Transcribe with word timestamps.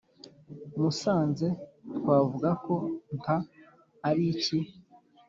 Musanze 0.81 1.47
twavuga 1.97 2.49
ko 2.63 2.75
“nta” 3.17 3.37
ari 4.09 4.23
iki? 4.33 4.57